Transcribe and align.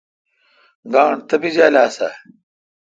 گانٹھ 0.91 1.21
تپیجال 1.29 1.75
آسہ۔؟ 1.85 2.09